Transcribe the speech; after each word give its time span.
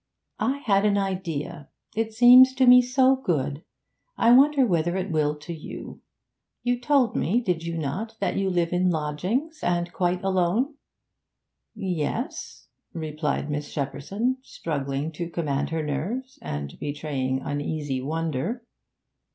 'I 0.39 0.57
had 0.65 0.83
an 0.83 0.97
idea; 0.97 1.69
it 1.95 2.11
seems 2.11 2.55
to 2.55 2.65
me 2.65 2.81
so 2.81 3.15
good. 3.17 3.63
I 4.17 4.31
wonder 4.31 4.65
whether 4.65 4.97
it 4.97 5.11
will 5.11 5.35
to 5.37 5.53
you? 5.53 6.01
You 6.63 6.79
told 6.79 7.15
me, 7.15 7.39
did 7.39 7.61
you 7.67 7.77
not, 7.77 8.15
that 8.19 8.35
you 8.35 8.49
live 8.49 8.73
in 8.73 8.89
lodgings, 8.89 9.59
and 9.61 9.93
quite 9.93 10.23
alone?' 10.23 10.73
'Yes,' 11.75 12.67
replied 12.95 13.51
Miss 13.51 13.71
Shepperson, 13.71 14.37
struggling 14.41 15.11
to 15.11 15.29
command 15.29 15.69
her 15.69 15.83
nerves 15.83 16.39
and 16.41 16.79
betraying 16.79 17.39
uneasy 17.41 18.01
wonder. 18.01 18.65